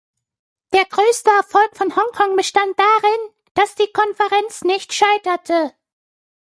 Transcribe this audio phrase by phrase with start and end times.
[0.73, 5.75] Der größte Erfolg von Hongkong bestand darin, dass die Konferenz nicht scheiterte.